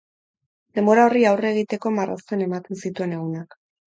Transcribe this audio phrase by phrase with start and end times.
[0.77, 3.57] Denbora horri aurre egiteko marrazten ematen zituen egunak.